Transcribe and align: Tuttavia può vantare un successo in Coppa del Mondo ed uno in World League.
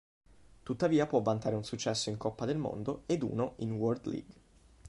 Tuttavia 0.63 1.05
può 1.05 1.21
vantare 1.21 1.53
un 1.55 1.63
successo 1.63 2.09
in 2.09 2.17
Coppa 2.17 2.45
del 2.45 2.57
Mondo 2.57 3.03
ed 3.05 3.21
uno 3.21 3.53
in 3.57 3.73
World 3.73 4.07
League. 4.07 4.35